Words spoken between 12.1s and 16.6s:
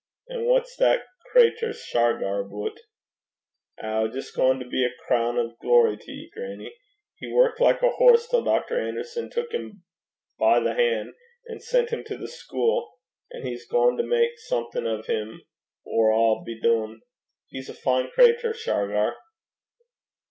the schuil. An' he's gaein' to mak something o' 'im, or a' be